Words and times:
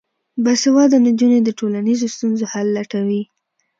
باسواده 0.43 0.97
نجونې 1.07 1.39
د 1.43 1.49
ټولنیزو 1.59 2.07
ستونزو 2.15 2.45
حل 2.51 2.67
لټوي. 2.77 3.21